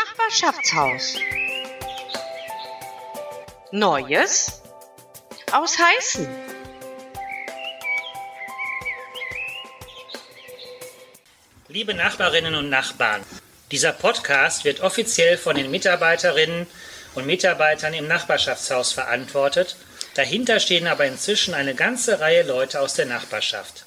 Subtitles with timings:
[0.00, 1.16] Nachbarschaftshaus.
[3.70, 4.62] Neues
[5.52, 6.26] aus Heißen.
[11.68, 13.22] Liebe Nachbarinnen und Nachbarn,
[13.70, 16.66] dieser Podcast wird offiziell von den Mitarbeiterinnen
[17.14, 19.76] und Mitarbeitern im Nachbarschaftshaus verantwortet.
[20.14, 23.84] Dahinter stehen aber inzwischen eine ganze Reihe Leute aus der Nachbarschaft.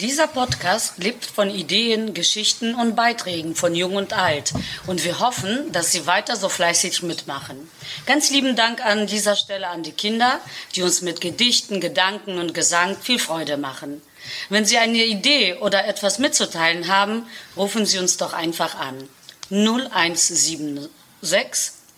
[0.00, 4.54] Dieser Podcast lebt von Ideen, Geschichten und Beiträgen von Jung und Alt.
[4.86, 7.70] Und wir hoffen, dass Sie weiter so fleißig mitmachen.
[8.06, 10.40] Ganz lieben Dank an dieser Stelle an die Kinder,
[10.74, 14.00] die uns mit Gedichten, Gedanken und Gesang viel Freude machen.
[14.48, 19.06] Wenn Sie eine Idee oder etwas mitzuteilen haben, rufen Sie uns doch einfach an.
[19.50, 20.88] 0176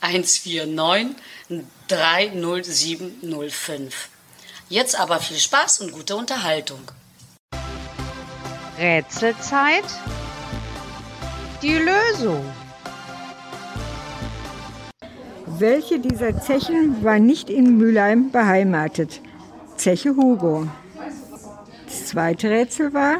[0.01, 1.15] 149
[1.87, 4.09] 30705.
[4.69, 6.80] Jetzt aber viel Spaß und gute Unterhaltung.
[8.82, 9.84] Rätselzeit.
[11.62, 12.43] Die Lösung.
[15.46, 19.20] Welche dieser Zechen war nicht in Mülheim beheimatet?
[19.76, 20.66] Zeche Hugo.
[21.87, 23.18] Das zweite Rätsel war,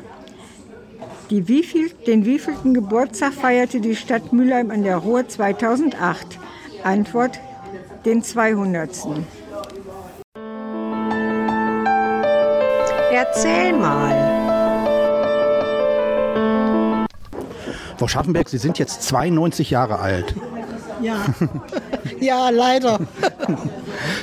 [1.31, 6.41] die wieviel, den wievielten Geburtstag feierte die Stadt Mülheim an der Ruhr 2008?
[6.83, 7.39] Antwort,
[8.05, 8.91] den 200.
[13.13, 14.32] Erzähl mal.
[18.03, 20.35] Frau Schaffenberg, Sie sind jetzt 92 Jahre alt.
[21.01, 21.25] Ja,
[22.19, 22.99] ja leider.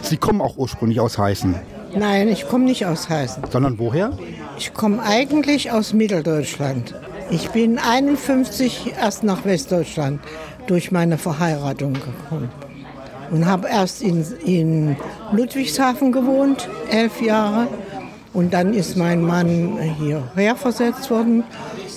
[0.02, 1.56] Sie kommen auch ursprünglich aus Heißen.
[1.96, 3.42] Nein, ich komme nicht aus Heißen.
[3.50, 4.12] Sondern woher?
[4.58, 6.94] Ich komme eigentlich aus Mitteldeutschland.
[7.32, 10.20] Ich bin 51 erst nach Westdeutschland
[10.68, 12.50] durch meine Verheiratung gekommen.
[13.32, 14.98] Und habe erst in, in
[15.32, 17.70] Ludwigshafen gewohnt, elf Jahre.
[18.34, 21.44] Und dann ist mein Mann hierher versetzt worden.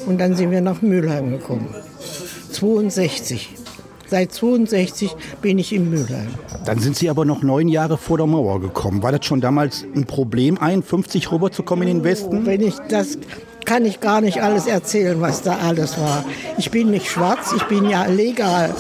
[0.07, 1.69] Und dann sind wir nach Mülheim gekommen.
[2.53, 3.55] 62.
[4.07, 6.29] Seit 62 bin ich in Mülheim.
[6.67, 9.03] Dann sind Sie aber noch neun Jahre vor der Mauer gekommen.
[9.03, 12.45] War das schon damals ein Problem, 51 rüberzukommen in den Westen?
[12.45, 13.19] Wenn ich das
[13.65, 16.25] kann ich gar nicht alles erzählen, was da alles war.
[16.59, 18.75] Ich bin nicht schwarz, ich bin ja legal.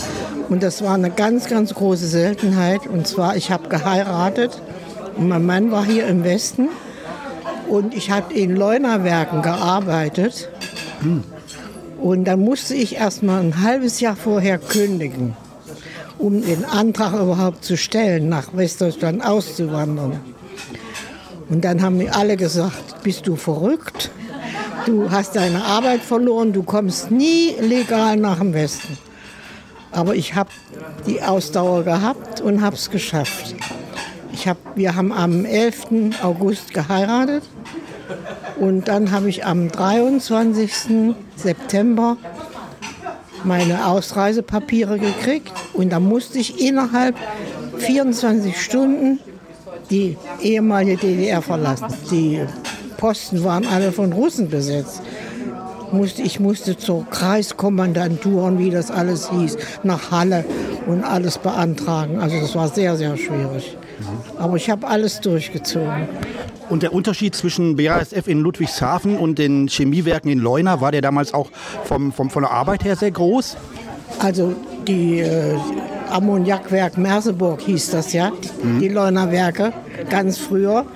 [0.48, 2.86] Und das war eine ganz, ganz große Seltenheit.
[2.86, 4.60] Und zwar, ich habe geheiratet
[5.16, 6.68] und mein Mann war hier im Westen
[7.72, 10.50] und ich habe in Leunerwerken gearbeitet.
[11.98, 15.34] Und dann musste ich erst mal ein halbes Jahr vorher kündigen,
[16.18, 20.20] um den Antrag überhaupt zu stellen, nach Westdeutschland auszuwandern.
[21.48, 24.10] Und dann haben mir alle gesagt, bist du verrückt?
[24.84, 28.98] Du hast deine Arbeit verloren, du kommst nie legal nach dem Westen.
[29.92, 30.50] Aber ich habe
[31.06, 33.54] die Ausdauer gehabt und habe es geschafft.
[34.34, 35.86] Ich hab, wir haben am 11.
[36.22, 37.44] August geheiratet
[38.58, 41.14] und dann habe ich am 23.
[41.36, 42.16] September
[43.44, 47.16] meine Ausreisepapiere gekriegt und da musste ich innerhalb
[47.78, 49.18] 24 Stunden
[49.90, 51.86] die ehemalige DDR verlassen.
[52.10, 52.40] Die
[52.96, 55.02] Posten waren alle von Russen besetzt.
[56.24, 60.44] Ich musste zur Kreiskommandantur und wie das alles hieß, nach Halle
[60.86, 62.20] und alles beantragen.
[62.20, 63.76] Also das war sehr, sehr schwierig.
[64.38, 66.08] Aber ich habe alles durchgezogen.
[66.72, 71.34] Und der Unterschied zwischen BASF in Ludwigshafen und den Chemiewerken in Leuna, war der damals
[71.34, 71.50] auch
[71.84, 73.58] vom, vom, von der Arbeit her sehr groß?
[74.20, 74.54] Also
[74.88, 75.54] die äh,
[76.08, 78.80] Ammoniakwerk Merseburg hieß das ja, mhm.
[78.80, 79.74] die Leuner Werke,
[80.08, 80.86] ganz früher.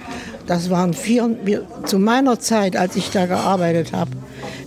[0.47, 1.37] Das waren vier,
[1.85, 4.13] zu meiner Zeit, als ich da gearbeitet habe,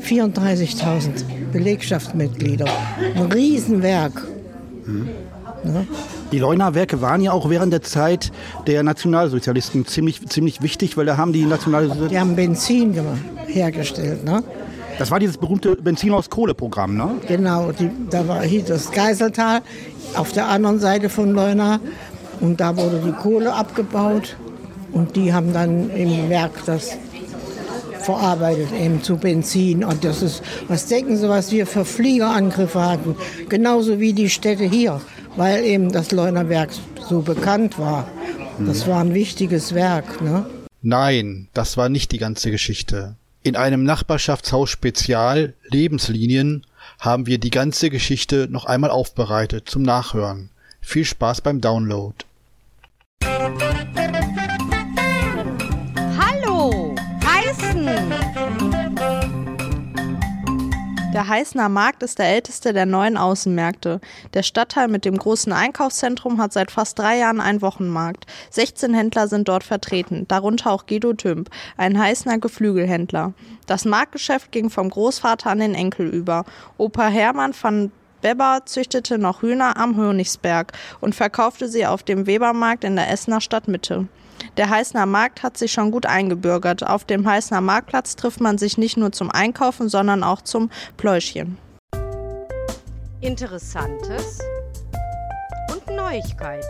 [0.08, 2.68] 34.000 Belegschaftsmitglieder.
[3.16, 4.28] Ein Riesenwerk.
[4.86, 5.10] Mhm.
[5.64, 5.86] Ja.
[6.32, 8.32] Die Leuner Werke waren ja auch während der Zeit
[8.68, 12.10] der Nationalsozialisten ziemlich, ziemlich wichtig, weil da haben die Nationalsozialisten...
[12.10, 12.96] Die haben Benzin
[13.48, 14.44] hergestellt, ne?
[15.00, 17.12] Das war dieses berühmte Benzin aus Kohleprogramm, ne?
[17.28, 19.62] Genau, die, da war hier das Geiseltal
[20.16, 21.80] auf der anderen Seite von Leuna
[22.42, 24.36] und da wurde die Kohle abgebaut
[24.92, 26.98] und die haben dann im Werk das
[28.00, 29.84] verarbeitet, eben zu Benzin.
[29.84, 33.16] Und das ist, was denken Sie, was wir für Fliegerangriffe hatten?
[33.50, 35.00] Genauso wie die Städte hier
[35.36, 36.72] weil eben das Leunerwerk
[37.08, 38.08] so bekannt war.
[38.60, 40.22] Das war ein wichtiges Werk.
[40.22, 40.46] Ne?
[40.82, 43.16] Nein, das war nicht die ganze Geschichte.
[43.42, 46.66] In einem Nachbarschaftshaus Spezial Lebenslinien
[47.00, 50.50] haben wir die ganze Geschichte noch einmal aufbereitet zum Nachhören.
[50.82, 52.16] Viel Spaß beim Download.
[61.20, 64.00] Der Heißener Markt ist der älteste der neuen Außenmärkte.
[64.34, 68.26] Der Stadtteil mit dem großen Einkaufszentrum hat seit fast drei Jahren einen Wochenmarkt.
[68.52, 73.34] 16 Händler sind dort vertreten, darunter auch Guido Tümp, ein Heißener Geflügelhändler.
[73.66, 76.46] Das Marktgeschäft ging vom Großvater an den Enkel über.
[76.78, 80.72] Opa Hermann fand Beber züchtete noch Hühner am Hönigsberg
[81.02, 84.08] und verkaufte sie auf dem Webermarkt in der Essener Stadtmitte.
[84.58, 86.86] Der Heißner Markt hat sich schon gut eingebürgert.
[86.86, 91.58] Auf dem Heißner Marktplatz trifft man sich nicht nur zum Einkaufen, sondern auch zum Pläuschchen.
[93.22, 94.40] Interessantes
[95.72, 96.66] und Neuigkeiten.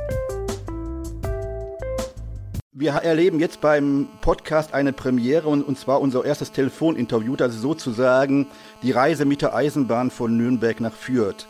[2.72, 7.62] Wir erleben jetzt beim Podcast eine Premiere und, und zwar unser erstes Telefoninterview, das ist
[7.62, 8.48] sozusagen
[8.84, 11.46] die Reise mit der Eisenbahn von Nürnberg nach Fürth.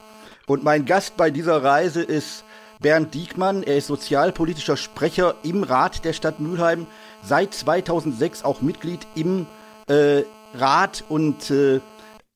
[0.48, 2.44] Und mein Gast bei dieser Reise ist
[2.80, 3.64] Bernd Diekmann.
[3.64, 6.88] Er ist sozialpolitischer Sprecher im Rat der Stadt Mülheim,
[7.22, 9.46] seit 2006 auch Mitglied im
[9.88, 10.24] äh,
[10.54, 11.82] Rat und äh,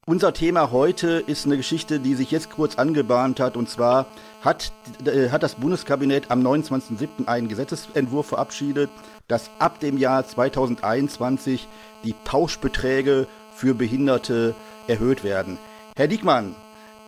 [0.05, 3.55] unser Thema heute ist eine Geschichte, die sich jetzt kurz angebahnt hat.
[3.55, 4.07] Und zwar
[4.41, 4.73] hat,
[5.05, 7.25] äh, hat das Bundeskabinett am 29.07.
[7.27, 8.89] einen Gesetzesentwurf verabschiedet,
[9.29, 11.69] dass ab dem Jahr 2021
[12.03, 14.55] die Pauschbeträge für Behinderte
[14.87, 15.57] erhöht werden.
[15.95, 16.55] Herr Diekmann,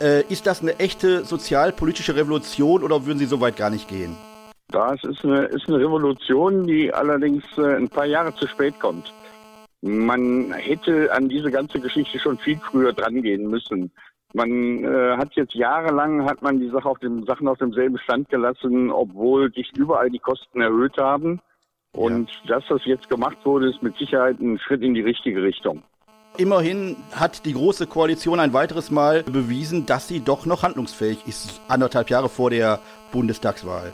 [0.01, 4.15] äh, ist das eine echte sozialpolitische Revolution oder würden Sie so weit gar nicht gehen?
[4.69, 9.13] Das ist eine, ist eine Revolution, die allerdings äh, ein paar Jahre zu spät kommt.
[9.81, 13.91] Man hätte an diese ganze Geschichte schon viel früher drangehen müssen.
[14.33, 18.27] Man äh, hat jetzt jahrelang hat man die Sache auf dem, Sachen auf demselben Stand
[18.29, 21.39] gelassen, obwohl sich überall die Kosten erhöht haben.
[21.93, 22.55] Und ja.
[22.55, 25.83] dass das jetzt gemacht wurde, ist mit Sicherheit ein Schritt in die richtige Richtung.
[26.37, 31.61] Immerhin hat die Große Koalition ein weiteres Mal bewiesen, dass sie doch noch handlungsfähig ist,
[31.67, 32.79] anderthalb Jahre vor der
[33.11, 33.93] Bundestagswahl.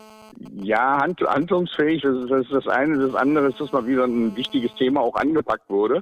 [0.56, 2.98] Ja, hand, handlungsfähig, das ist, das ist das eine.
[2.98, 5.98] Das andere ist, dass mal wieder ein wichtiges Thema auch angepackt wurde,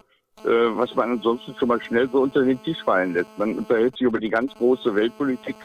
[0.45, 3.37] äh, was man ansonsten schon mal schnell so unter den Tisch fallen lässt.
[3.37, 5.55] Man unterhält sich über die ganz große Weltpolitik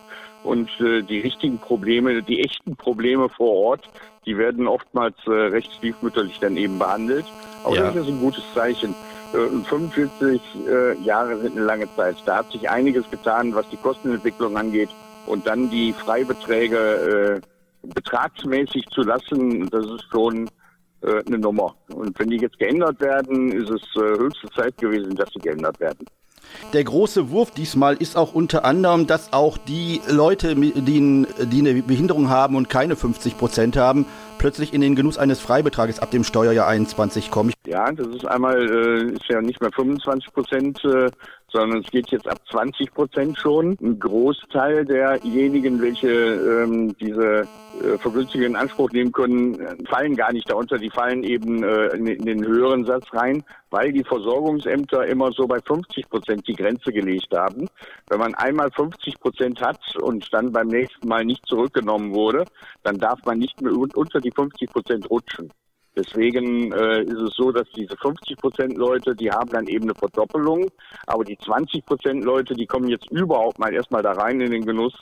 [0.42, 3.88] und äh, die richtigen Probleme, die echten Probleme vor Ort,
[4.26, 7.26] die werden oftmals äh, recht stiefmütterlich dann eben behandelt.
[7.62, 7.90] Aber ja.
[7.90, 8.94] das ist ein gutes Zeichen.
[9.34, 12.16] 45 äh, Jahre sind eine lange Zeit.
[12.24, 14.90] Da hat sich einiges getan, was die Kostenentwicklung angeht.
[15.26, 20.48] Und dann die Freibeträge äh, betragsmäßig zu lassen, das ist schon
[21.02, 21.74] äh, eine Nummer.
[21.94, 26.06] Und wenn die jetzt geändert werden, ist es höchste Zeit gewesen, dass sie geändert werden.
[26.72, 31.82] Der große Wurf diesmal ist auch unter anderem, dass auch die Leute, die, die eine
[31.82, 34.06] Behinderung haben und keine 50 Prozent haben,
[34.44, 37.54] plötzlich in den Genuss eines Freibetrages ab dem Steuerjahr 21 kommen.
[37.66, 41.10] Ja, das ist einmal, äh, ist ja nicht mehr 25 Prozent, äh,
[41.54, 43.78] sondern es geht jetzt ab 20 Prozent schon.
[43.80, 47.46] Ein Großteil derjenigen, welche ähm, diese
[47.80, 49.56] äh, Vergünstigung in Anspruch nehmen können,
[49.88, 50.78] fallen gar nicht darunter.
[50.78, 55.46] Die fallen eben äh, in, in, den höheren Satz rein, weil die Versorgungsämter immer so
[55.46, 57.68] bei 50 Prozent die Grenze gelegt haben.
[58.08, 62.44] Wenn man einmal 50 Prozent hat und dann beim nächsten Mal nicht zurückgenommen wurde,
[62.82, 65.52] dann darf man nicht mehr unter die 50 Prozent rutschen.
[65.96, 69.94] Deswegen äh, ist es so, dass diese 50 Prozent Leute, die haben dann eben eine
[69.94, 70.68] Verdoppelung,
[71.06, 74.66] aber die 20 Prozent Leute, die kommen jetzt überhaupt mal erstmal da rein in den
[74.66, 74.94] Genuss,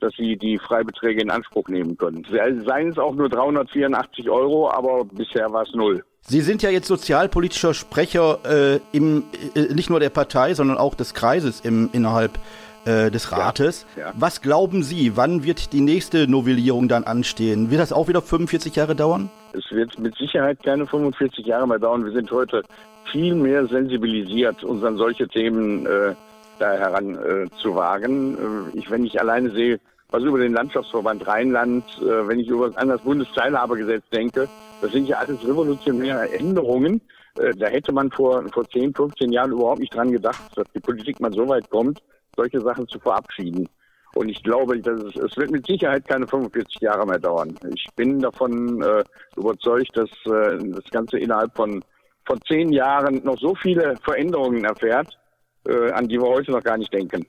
[0.00, 2.26] dass sie die Freibeträge in Anspruch nehmen können.
[2.30, 6.04] Seien es auch nur 384 Euro, aber bisher war es null.
[6.26, 10.94] Sie sind ja jetzt sozialpolitischer Sprecher äh, im, äh, nicht nur der Partei, sondern auch
[10.94, 12.38] des Kreises im, innerhalb
[12.84, 13.86] äh, des Rates.
[13.96, 14.12] Ja, ja.
[14.16, 17.70] Was glauben Sie, wann wird die nächste Novellierung dann anstehen?
[17.70, 19.30] Wird das auch wieder 45 Jahre dauern?
[19.52, 22.04] Es wird mit Sicherheit keine 45 Jahre mehr dauern.
[22.04, 22.62] Wir sind heute
[23.10, 26.14] viel mehr sensibilisiert, uns an solche Themen äh,
[26.58, 28.70] da heran äh, zu wagen.
[28.74, 29.78] Äh, ich, wenn ich alleine sehe,
[30.10, 34.48] was über den Landschaftsverband Rheinland, äh, wenn ich über an das Bundesteilhabegesetz denke,
[34.80, 37.00] das sind ja alles revolutionäre Änderungen.
[37.38, 40.80] Äh, da hätte man vor, vor 10, 15 Jahren überhaupt nicht dran gedacht, dass die
[40.80, 42.00] Politik mal so weit kommt,
[42.36, 43.68] solche Sachen zu verabschieden.
[44.14, 47.58] Und ich glaube, dass es, es wird mit Sicherheit keine 45 Jahre mehr dauern.
[47.74, 49.02] Ich bin davon äh,
[49.36, 51.84] überzeugt, dass äh, das Ganze innerhalb von,
[52.24, 55.18] von zehn Jahren noch so viele Veränderungen erfährt,
[55.66, 57.26] äh, an die wir heute noch gar nicht denken.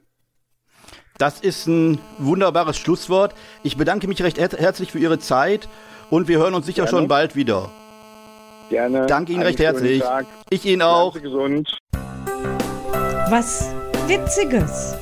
[1.18, 3.34] Das ist ein wunderbares Schlusswort.
[3.64, 5.70] Ich bedanke mich recht herzlich für Ihre Zeit
[6.10, 6.98] und wir hören uns sicher Gerne.
[6.98, 7.72] schon bald wieder.
[8.70, 9.06] Gerne.
[9.06, 10.04] Danke Ihnen recht herzlich.
[10.50, 11.14] Ich Ihnen auch.
[11.20, 11.78] Gesund.
[13.30, 13.74] Was
[14.08, 14.96] Witziges.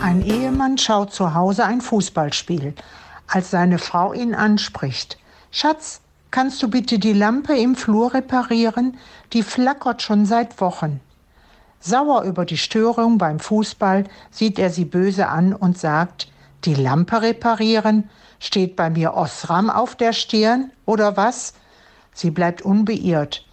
[0.00, 2.72] Ein Ehemann schaut zu Hause ein Fußballspiel,
[3.26, 5.18] als seine Frau ihn anspricht.
[5.50, 6.00] Schatz,
[6.30, 8.96] kannst du bitte die Lampe im Flur reparieren?
[9.32, 11.00] Die flackert schon seit Wochen.
[11.80, 16.28] Sauer über die Störung beim Fußball sieht er sie böse an und sagt,
[16.64, 18.08] die Lampe reparieren?
[18.38, 21.54] Steht bei mir Osram auf der Stirn oder was?
[22.12, 23.43] Sie bleibt unbeirrt.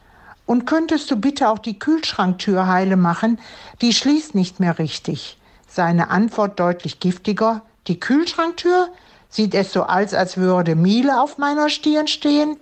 [0.52, 3.40] Und könntest du bitte auch die Kühlschranktür heile machen?
[3.82, 5.38] Die schließt nicht mehr richtig.
[5.66, 7.62] Seine Antwort deutlich giftiger.
[7.88, 8.90] Die Kühlschranktür?
[9.30, 12.58] Sieht es so aus, als würde Miele auf meiner Stirn stehen?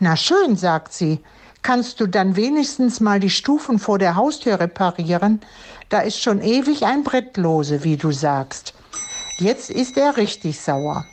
[0.00, 1.20] Na schön, sagt sie.
[1.62, 5.40] Kannst du dann wenigstens mal die Stufen vor der Haustür reparieren?
[5.90, 8.74] Da ist schon ewig ein Brett lose, wie du sagst.
[9.38, 11.06] Jetzt ist er richtig sauer.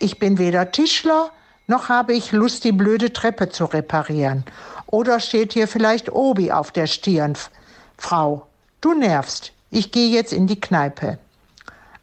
[0.00, 1.32] Ich bin weder Tischler,
[1.66, 4.44] noch habe ich Lust, die blöde Treppe zu reparieren.
[4.94, 7.32] Oder steht hier vielleicht Obi auf der Stirn?
[7.98, 8.46] Frau,
[8.80, 9.50] du nervst.
[9.72, 11.18] Ich gehe jetzt in die Kneipe.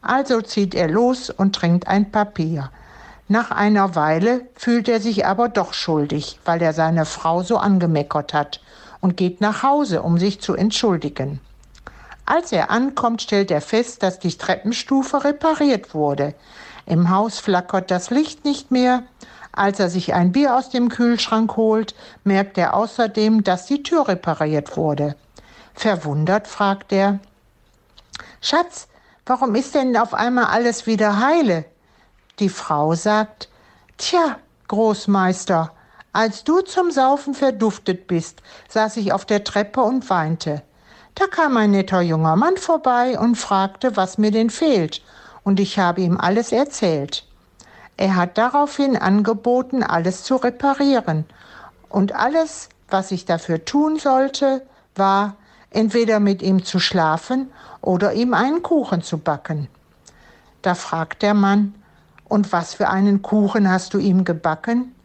[0.01, 2.69] Also zieht er los und trinkt ein Papier.
[3.29, 8.33] Nach einer Weile fühlt er sich aber doch schuldig, weil er seine Frau so angemeckert
[8.33, 8.59] hat
[8.99, 11.39] und geht nach Hause, um sich zu entschuldigen.
[12.25, 16.33] Als er ankommt, stellt er fest, dass die Treppenstufe repariert wurde.
[16.85, 19.03] Im Haus flackert das Licht nicht mehr.
[19.53, 21.93] Als er sich ein Bier aus dem Kühlschrank holt,
[22.23, 25.15] merkt er außerdem, dass die Tür repariert wurde.
[25.73, 27.19] Verwundert fragt er,
[28.39, 28.87] Schatz,
[29.25, 31.65] warum ist denn auf einmal alles wieder heile?
[32.39, 33.49] Die Frau sagt,
[33.97, 35.71] Tja, Großmeister,
[36.13, 40.61] als du zum Saufen verduftet bist, saß ich auf der Treppe und weinte.
[41.15, 45.01] Da kam ein netter junger Mann vorbei und fragte, was mir denn fehlt,
[45.43, 47.25] und ich habe ihm alles erzählt.
[48.01, 51.23] Er hat daraufhin angeboten, alles zu reparieren,
[51.87, 54.63] und alles, was ich dafür tun sollte,
[54.95, 55.35] war,
[55.69, 59.67] entweder mit ihm zu schlafen oder ihm einen Kuchen zu backen.
[60.63, 61.75] Da fragt der Mann,
[62.27, 64.95] und was für einen Kuchen hast du ihm gebacken?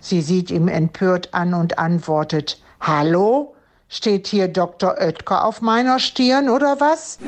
[0.00, 3.54] Sie sieht ihn empört an und antwortet, Hallo?
[3.90, 4.94] Steht hier Dr.
[4.98, 7.18] Oetker auf meiner Stirn oder was?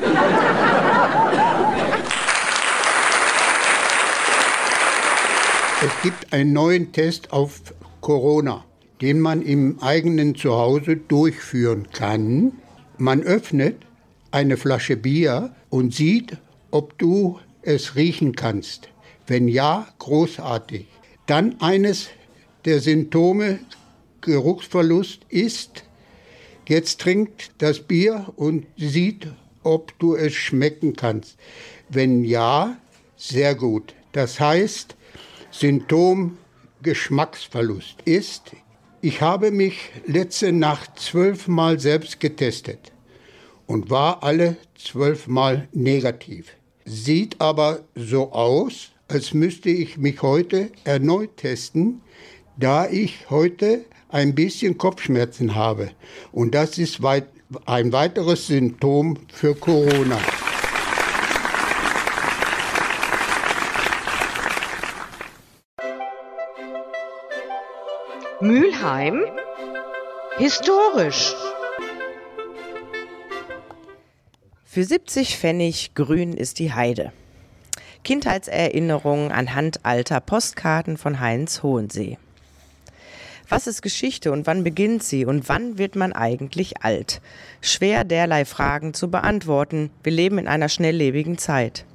[5.85, 7.61] Es gibt einen neuen Test auf
[8.01, 8.65] Corona,
[9.01, 12.53] den man im eigenen Zuhause durchführen kann.
[12.97, 13.75] Man öffnet
[14.31, 16.37] eine Flasche Bier und sieht,
[16.71, 18.89] ob du es riechen kannst.
[19.27, 20.87] Wenn ja, großartig.
[21.27, 22.07] Dann eines
[22.65, 23.59] der Symptome
[24.21, 25.83] Geruchsverlust ist,
[26.67, 29.27] jetzt trinkt das Bier und sieht,
[29.61, 31.37] ob du es schmecken kannst.
[31.89, 32.75] Wenn ja,
[33.17, 33.93] sehr gut.
[34.13, 34.95] Das heißt,
[35.57, 36.37] Symptom
[36.81, 38.51] Geschmacksverlust ist,
[38.99, 42.91] ich habe mich letzte Nacht zwölfmal selbst getestet
[43.65, 46.51] und war alle zwölfmal negativ.
[46.83, 52.01] Sieht aber so aus, als müsste ich mich heute erneut testen,
[52.57, 55.91] da ich heute ein bisschen Kopfschmerzen habe.
[56.33, 57.27] Und das ist weit,
[57.65, 60.19] ein weiteres Symptom für Corona.
[68.41, 69.23] Mülheim
[70.37, 71.33] historisch.
[74.65, 77.13] Für 70 Pfennig grün ist die Heide.
[78.03, 82.17] Kindheitserinnerungen anhand alter Postkarten von Heinz Hohensee.
[83.47, 87.21] Was ist Geschichte und wann beginnt sie und wann wird man eigentlich alt?
[87.61, 89.91] Schwer derlei Fragen zu beantworten.
[90.03, 91.85] Wir leben in einer schnelllebigen Zeit.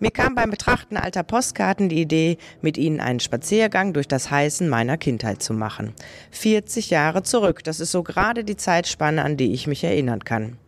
[0.00, 4.68] Mir kam beim Betrachten alter Postkarten die Idee, mit ihnen einen Spaziergang durch das Heißen
[4.68, 5.94] meiner Kindheit zu machen.
[6.30, 10.58] 40 Jahre zurück, das ist so gerade die Zeitspanne, an die ich mich erinnern kann.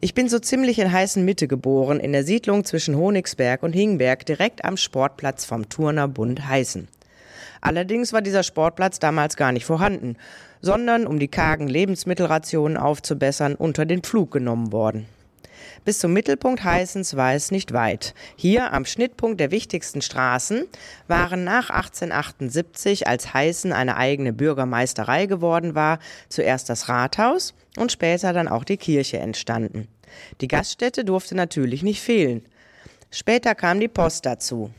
[0.00, 4.26] Ich bin so ziemlich in Heißen Mitte geboren, in der Siedlung zwischen Honigsberg und Hingberg,
[4.26, 6.88] direkt am Sportplatz vom Turnerbund Heißen.
[7.62, 10.16] Allerdings war dieser Sportplatz damals gar nicht vorhanden,
[10.60, 15.06] sondern, um die kargen Lebensmittelrationen aufzubessern, unter den Pflug genommen worden.
[15.84, 18.14] Bis zum Mittelpunkt Heißens war es nicht weit.
[18.36, 20.66] Hier am Schnittpunkt der wichtigsten Straßen
[21.08, 28.32] waren nach 1878, als Heißen eine eigene Bürgermeisterei geworden war, zuerst das Rathaus und später
[28.32, 29.88] dann auch die Kirche entstanden.
[30.40, 32.44] Die Gaststätte durfte natürlich nicht fehlen.
[33.10, 34.70] Später kam die Post dazu.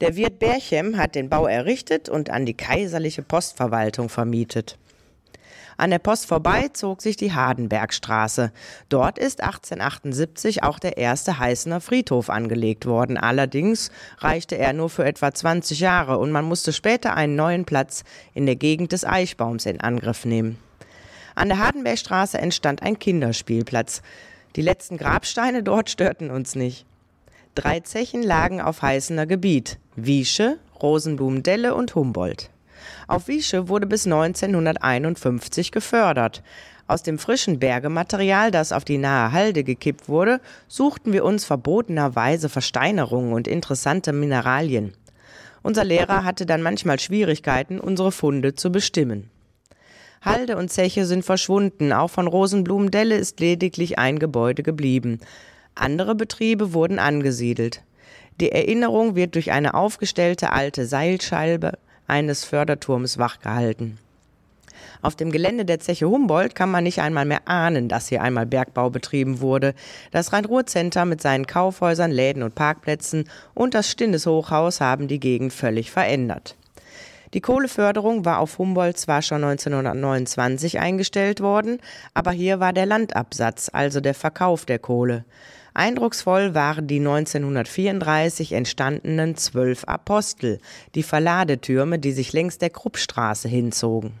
[0.00, 4.78] Der Wirt Berchem hat den Bau errichtet und an die kaiserliche Postverwaltung vermietet.
[5.78, 8.50] An der Post vorbei zog sich die Hardenbergstraße.
[8.88, 13.18] Dort ist 1878 auch der erste Heißener Friedhof angelegt worden.
[13.18, 18.04] Allerdings reichte er nur für etwa 20 Jahre und man musste später einen neuen Platz
[18.32, 20.58] in der Gegend des Eichbaums in Angriff nehmen.
[21.34, 24.00] An der Hardenbergstraße entstand ein Kinderspielplatz.
[24.56, 26.86] Die letzten Grabsteine dort störten uns nicht.
[27.54, 29.78] Drei Zechen lagen auf Heißener Gebiet.
[29.94, 32.50] Wiesche, Rosenblumendelle und Humboldt.
[33.06, 36.42] Auf Wiesche wurde bis 1951 gefördert.
[36.88, 42.48] Aus dem frischen Bergematerial, das auf die nahe Halde gekippt wurde, suchten wir uns verbotenerweise
[42.48, 44.92] Versteinerungen und interessante Mineralien.
[45.62, 49.30] Unser Lehrer hatte dann manchmal Schwierigkeiten, unsere Funde zu bestimmen.
[50.22, 55.18] Halde und Zeche sind verschwunden, auch von Rosenblumendelle ist lediglich ein Gebäude geblieben.
[55.74, 57.82] Andere Betriebe wurden angesiedelt.
[58.40, 63.98] Die Erinnerung wird durch eine aufgestellte alte Seilscheibe eines Förderturms wachgehalten.
[65.02, 68.46] Auf dem Gelände der Zeche Humboldt kann man nicht einmal mehr ahnen, dass hier einmal
[68.46, 69.74] Bergbau betrieben wurde.
[70.10, 75.90] Das Rhein-Ruhr-Center mit seinen Kaufhäusern, Läden und Parkplätzen und das Stinnes-Hochhaus haben die Gegend völlig
[75.90, 76.56] verändert.
[77.34, 81.80] Die Kohleförderung war auf Humboldt zwar schon 1929 eingestellt worden,
[82.14, 85.24] aber hier war der Landabsatz, also der Verkauf der Kohle.
[85.76, 90.58] Eindrucksvoll waren die 1934 entstandenen zwölf Apostel,
[90.94, 94.14] die Verladetürme, die sich längs der Kruppstraße hinzogen.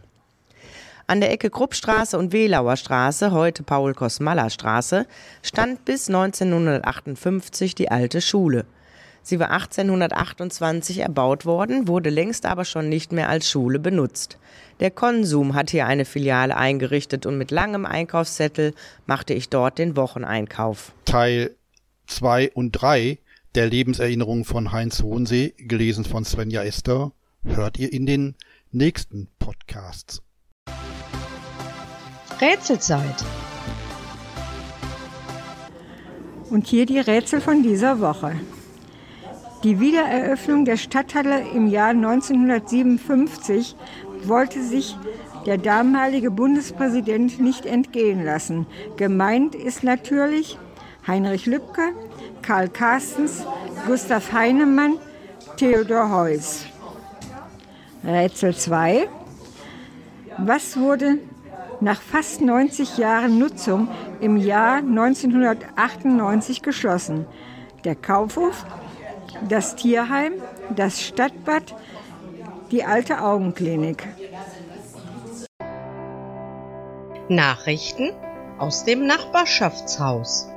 [1.08, 5.06] An der Ecke Kruppstraße und Wehlauer Straße, heute Paul-Kosmalla-Straße,
[5.42, 8.66] stand bis 1958 die alte Schule.
[9.28, 14.38] Sie war 1828 erbaut worden, wurde längst aber schon nicht mehr als Schule benutzt.
[14.78, 18.72] Der Konsum hat hier eine Filiale eingerichtet und mit langem Einkaufszettel
[19.04, 20.92] machte ich dort den Wocheneinkauf.
[21.06, 21.56] Teil
[22.06, 23.18] 2 und 3
[23.56, 27.10] der Lebenserinnerungen von Heinz Hohensee, gelesen von Svenja Esther,
[27.42, 28.36] hört ihr in den
[28.70, 30.22] nächsten Podcasts.
[32.40, 33.24] Rätselzeit.
[36.48, 38.36] Und hier die Rätsel von dieser Woche.
[39.66, 43.74] Die Wiedereröffnung der Stadthalle im Jahr 1957
[44.22, 44.96] wollte sich
[45.44, 48.68] der damalige Bundespräsident nicht entgehen lassen.
[48.96, 50.56] Gemeint ist natürlich
[51.04, 51.82] Heinrich Lübke,
[52.42, 53.44] Karl Carstens,
[53.88, 54.98] Gustav Heinemann,
[55.56, 56.66] Theodor Heuss.
[58.04, 59.08] Rätsel 2.
[60.38, 61.18] Was wurde
[61.80, 63.88] nach fast 90 Jahren Nutzung
[64.20, 67.26] im Jahr 1998 geschlossen?
[67.84, 68.64] Der Kaufhof,
[69.48, 70.34] das Tierheim,
[70.74, 71.74] das Stadtbad,
[72.70, 74.06] die alte Augenklinik.
[77.28, 78.12] Nachrichten
[78.58, 80.48] aus dem Nachbarschaftshaus.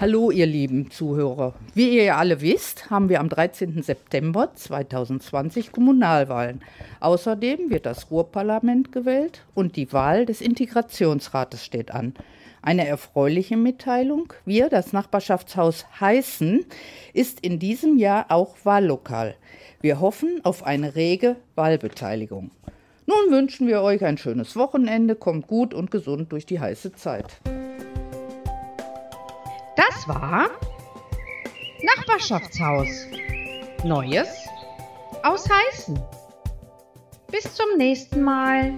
[0.00, 1.52] Hallo ihr lieben Zuhörer.
[1.74, 3.82] Wie ihr ja alle wisst, haben wir am 13.
[3.82, 6.62] September 2020 Kommunalwahlen.
[7.00, 12.14] Außerdem wird das Ruhrparlament gewählt und die Wahl des Integrationsrates steht an.
[12.62, 14.32] Eine erfreuliche Mitteilung.
[14.46, 16.64] Wir, das Nachbarschaftshaus Heißen,
[17.12, 19.34] ist in diesem Jahr auch Wahllokal.
[19.82, 22.52] Wir hoffen auf eine rege Wahlbeteiligung.
[23.04, 27.38] Nun wünschen wir euch ein schönes Wochenende, kommt gut und gesund durch die heiße Zeit.
[29.88, 30.50] Das war
[31.82, 33.06] Nachbarschaftshaus.
[33.82, 34.28] Neues
[35.22, 35.98] aus Heißen.
[37.32, 38.74] Bis zum nächsten Mal.